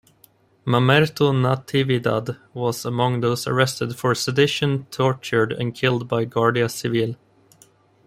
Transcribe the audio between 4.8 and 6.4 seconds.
tortured and killed by